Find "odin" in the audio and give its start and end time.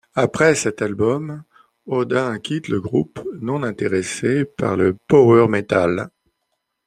1.85-2.39